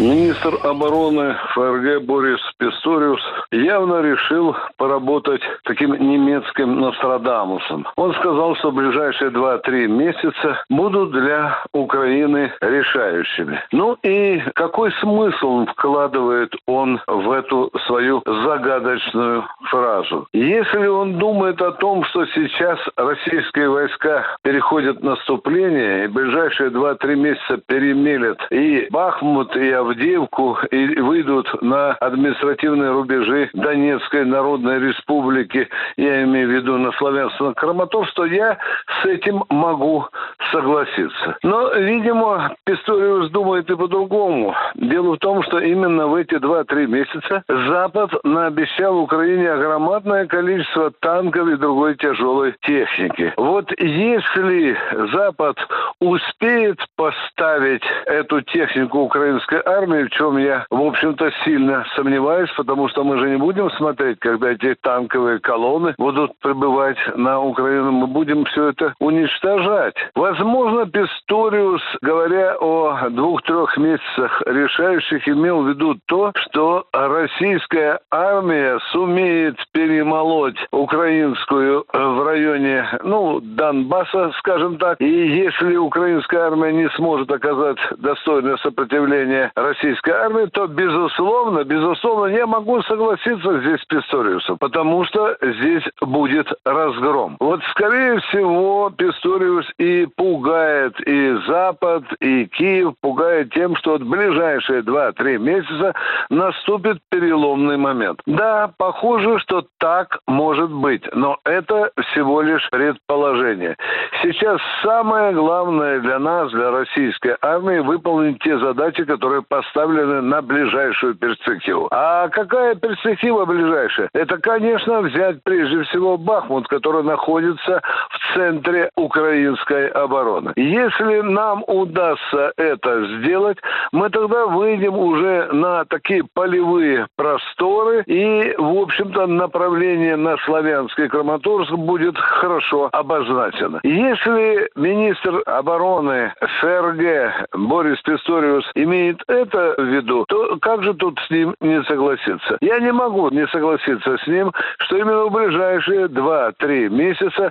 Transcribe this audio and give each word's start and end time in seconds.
Министр 0.00 0.58
обороны 0.66 1.36
ФРГ 1.52 2.02
Борис 2.06 2.40
Писториус 2.56 3.20
явно 3.52 4.00
решил 4.02 4.56
поработать 4.76 5.42
таким 5.64 5.92
немецким 5.92 6.80
Нострадамусом. 6.80 7.86
Он 7.96 8.14
сказал, 8.14 8.54
что 8.56 8.70
ближайшие 8.72 9.30
2-3 9.30 9.86
месяца 9.88 10.62
будут 10.68 11.12
для 11.12 11.58
Украины 11.72 12.52
решающими. 12.60 13.62
Ну 13.72 13.96
и 14.02 14.40
какой 14.54 14.92
смысл 15.00 15.66
вкладывает 15.66 16.54
он 16.66 17.00
в 17.06 17.30
эту 17.30 17.70
свою 17.86 18.22
загадочную 18.24 19.44
фразу? 19.70 20.26
Если 20.32 20.86
он 20.86 21.18
думает 21.18 21.60
о 21.62 21.72
том, 21.72 22.04
что 22.04 22.26
сейчас 22.26 22.78
российские 22.96 23.68
войска 23.70 24.24
переходят 24.42 25.00
в 25.00 25.04
наступление 25.04 26.04
и 26.04 26.08
ближайшие 26.08 26.70
2-3 26.70 27.14
месяца 27.16 27.58
перемелят 27.66 28.38
и 28.50 28.88
Бахмут, 28.90 29.56
и 29.56 29.70
Авдеевку, 29.70 30.58
и 30.70 31.00
выйдут 31.00 31.62
на 31.62 31.92
административные 31.92 32.90
рубежи 32.92 33.39
Донецкой 33.52 34.24
Народной 34.24 34.78
Республики, 34.80 35.68
я 35.96 36.22
имею 36.24 36.48
в 36.48 36.52
виду 36.52 36.78
на 36.78 36.88
Славянск-Краматорск, 36.92 38.26
я 38.30 38.58
с 39.02 39.06
этим 39.06 39.44
могу 39.48 40.06
согласиться. 40.52 41.36
Но, 41.42 41.72
видимо, 41.74 42.54
Писториус 42.64 43.30
думает 43.30 43.70
и 43.70 43.76
по-другому. 43.76 44.54
Дело 44.74 45.14
в 45.14 45.18
том, 45.18 45.42
что 45.42 45.58
именно 45.58 46.06
в 46.06 46.14
эти 46.14 46.34
2-3 46.34 46.86
месяца 46.86 47.42
Запад 47.48 48.12
наобещал 48.24 48.98
Украине 48.98 49.56
громадное 49.56 50.26
количество 50.26 50.90
танков 51.00 51.48
и 51.48 51.56
другой 51.56 51.96
тяжелой 51.96 52.54
техники. 52.62 53.32
Вот 53.36 53.72
если 53.78 54.76
Запад 55.12 55.56
успеет 56.00 56.78
поставить 56.96 57.82
эту 58.06 58.40
технику 58.42 58.98
украинской 59.00 59.62
армии, 59.64 60.04
в 60.04 60.10
чем 60.10 60.38
я, 60.38 60.66
в 60.70 60.80
общем-то, 60.80 61.30
сильно 61.44 61.84
сомневаюсь, 61.94 62.50
потому 62.56 62.88
что 62.88 63.04
мы 63.04 63.18
же 63.18 63.29
не 63.30 63.36
будем 63.36 63.70
смотреть, 63.72 64.18
когда 64.18 64.50
эти 64.50 64.74
танковые 64.74 65.38
колонны 65.38 65.94
будут 65.98 66.32
прибывать 66.40 66.98
на 67.14 67.40
Украину. 67.40 67.92
Мы 67.92 68.06
будем 68.06 68.44
все 68.46 68.70
это 68.70 68.94
уничтожать. 68.98 69.94
Возможно, 70.14 70.86
Писториус, 70.86 71.82
говоря 72.02 72.56
о 72.60 73.08
двух-трех 73.10 73.76
месяцах 73.76 74.42
решающих, 74.46 75.28
имел 75.28 75.62
в 75.62 75.68
виду 75.68 75.96
то, 76.06 76.32
что 76.34 76.86
российская 76.92 78.00
армия 78.10 78.78
сумеет 78.90 79.56
перемолоть 79.72 80.58
украинскую 80.72 81.84
в 81.92 82.24
районе, 82.24 82.86
ну, 83.04 83.40
Донбасса, 83.40 84.32
скажем 84.38 84.78
так. 84.78 85.00
И 85.00 85.06
если 85.08 85.76
украинская 85.76 86.46
армия 86.46 86.72
не 86.72 86.88
сможет 86.90 87.30
оказать 87.30 87.78
достойное 87.98 88.56
сопротивление 88.56 89.52
российской 89.54 90.10
армии, 90.10 90.46
то, 90.46 90.66
безусловно, 90.66 91.64
безусловно, 91.64 92.26
я 92.26 92.46
могу 92.46 92.82
согласиться 92.82 93.19
здесь 93.24 93.80
с 93.80 93.84
Писториусом, 93.84 94.58
потому 94.58 95.04
что 95.04 95.36
здесь 95.42 95.84
будет 96.00 96.48
разгром. 96.64 97.36
Вот, 97.40 97.60
скорее 97.70 98.20
всего, 98.20 98.90
Писториус 98.90 99.66
и 99.78 100.06
пугает 100.16 100.98
и 101.06 101.36
Запад, 101.46 102.04
и 102.20 102.46
Киев, 102.46 102.94
пугает 103.00 103.52
тем, 103.52 103.76
что 103.76 103.96
в 103.96 104.00
ближайшие 104.00 104.82
2-3 104.82 105.38
месяца 105.38 105.94
наступит 106.30 106.98
переломный 107.10 107.76
момент. 107.76 108.20
Да, 108.26 108.72
похоже, 108.76 109.38
что 109.40 109.66
так 109.78 110.18
может 110.26 110.70
быть, 110.70 111.02
но 111.14 111.38
это 111.44 111.90
всего 112.10 112.40
лишь 112.42 112.68
предположение. 112.70 113.76
Сейчас 114.22 114.60
самое 114.82 115.32
главное 115.32 116.00
для 116.00 116.18
нас, 116.18 116.50
для 116.52 116.70
российской 116.70 117.36
армии, 117.42 117.80
выполнить 117.80 118.38
те 118.42 118.58
задачи, 118.58 119.04
которые 119.04 119.42
поставлены 119.42 120.20
на 120.20 120.42
ближайшую 120.42 121.14
перспективу. 121.14 121.88
А 121.90 122.28
какая 122.28 122.74
перспектива 122.74 123.09
ближайшая? 123.44 124.08
Это, 124.12 124.38
конечно, 124.38 125.00
взять 125.00 125.42
прежде 125.42 125.82
всего 125.84 126.16
Бахмут, 126.16 126.68
который 126.68 127.02
находится 127.02 127.82
в 128.10 128.19
центре 128.34 128.90
украинской 128.96 129.88
обороны. 129.88 130.52
Если 130.56 131.20
нам 131.20 131.64
удастся 131.66 132.52
это 132.56 133.18
сделать, 133.18 133.58
мы 133.92 134.10
тогда 134.10 134.46
выйдем 134.46 134.96
уже 134.96 135.48
на 135.52 135.84
такие 135.84 136.22
полевые 136.34 137.06
просторы 137.16 138.02
и, 138.06 138.54
в 138.58 138.82
общем-то, 138.82 139.26
направление 139.26 140.16
на 140.16 140.36
Славянский 140.44 141.08
Краматорск 141.08 141.72
будет 141.72 142.18
хорошо 142.18 142.88
обозначено. 142.92 143.80
Если 143.82 144.70
министр 144.76 145.42
обороны 145.46 146.32
ФРГ 146.60 147.48
Борис 147.54 148.00
Писториус 148.02 148.64
имеет 148.74 149.22
это 149.28 149.74
в 149.76 149.84
виду, 149.84 150.24
то 150.28 150.56
как 150.60 150.82
же 150.82 150.94
тут 150.94 151.18
с 151.26 151.30
ним 151.30 151.54
не 151.60 151.82
согласиться? 151.84 152.58
Я 152.60 152.78
не 152.80 152.92
могу 152.92 153.30
не 153.30 153.46
согласиться 153.48 154.16
с 154.18 154.26
ним, 154.26 154.52
что 154.78 154.96
именно 154.96 155.24
в 155.24 155.32
ближайшие 155.32 156.06
2-3 156.06 156.88
месяца 156.88 157.50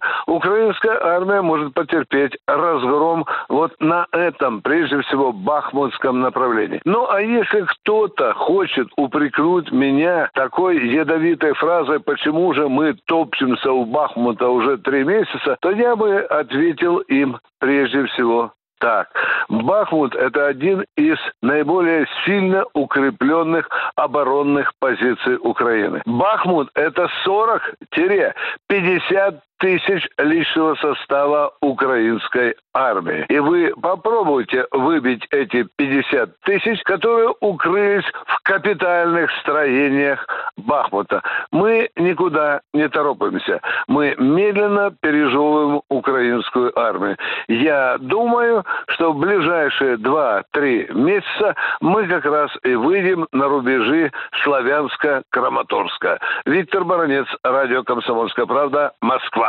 украинская 0.70 1.00
армия 1.02 1.42
может 1.42 1.74
потерпеть 1.74 2.38
разгром 2.48 3.26
вот 3.48 3.74
на 3.80 4.08
этом, 4.12 4.62
прежде 4.62 5.02
всего, 5.02 5.32
бахмутском 5.32 6.22
направлении. 6.22 6.82
Ну, 6.86 7.10
а 7.10 7.22
если 7.22 7.62
кто-то 7.62 8.34
хочет 8.34 8.88
упрекнуть 8.98 9.72
меня 9.72 10.30
такой 10.34 10.88
ядовитой 10.88 11.54
фразой, 11.54 12.00
почему 12.00 12.54
же 12.54 12.70
мы 12.70 12.96
топчемся 13.06 13.72
у 13.72 13.86
Бахмута 13.86 14.50
уже 14.50 14.78
три 14.78 15.04
месяца, 15.04 15.58
то 15.62 15.72
я 15.72 15.96
бы 15.96 16.20
ответил 16.20 17.00
им 17.00 17.40
прежде 17.60 18.06
всего 18.06 18.52
так. 18.80 19.10
Бахмут– 19.50 20.16
это 20.18 20.48
один 20.48 20.86
из 20.96 21.18
наиболее 21.42 22.08
сильно 22.26 22.64
укрепленных 22.74 23.70
оборонных 23.96 24.72
позиций 24.80 25.38
Украины. 25.42 26.02
Бахмут– 26.06 26.70
это 26.76 27.10
40-50 27.26 29.40
тысяч 29.60 30.08
личного 30.18 30.76
состава 30.76 31.52
украинской 31.62 32.56
армии. 32.74 33.26
И 33.30 33.40
вы 33.40 33.74
попробуйте 33.82 34.66
выбить 34.72 35.26
эти 35.32 35.68
50 35.76 36.40
тысяч, 36.42 36.82
которые 36.84 37.34
укрылись 37.42 38.06
в 38.26 38.42
капитальных 38.44 39.30
строениях 39.42 40.26
Бахмута. 40.58 41.22
Мы 41.52 41.90
никуда 41.96 42.62
не 42.74 42.88
торопимся. 42.90 43.62
Мы 43.88 44.16
медленно 44.18 44.92
пережевываем 45.02 45.82
украинскую 45.90 46.78
армию. 46.80 47.18
Я 47.48 47.98
думаю, 48.00 48.64
что 48.88 49.12
в 49.12 49.18
ближайшие 49.18 49.98
2-3 49.98 50.94
месяца 50.94 51.56
мы 51.82 52.08
как 52.08 52.26
раз 52.26 52.52
и 52.64 52.76
выйдем 52.76 53.28
на 53.32 53.48
рубежи 53.48 54.12
Славянска-Краматорска. 54.44 56.20
Виктор 56.46 56.84
Баранец, 56.86 57.28
радио 57.44 57.84
«Комсомольская 57.84 58.46
правда», 58.46 58.94
Москва. 59.02 59.49